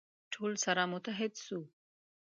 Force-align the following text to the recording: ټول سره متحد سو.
ټول 0.33 0.51
سره 0.63 0.81
متحد 0.91 1.31
سو. 1.45 1.59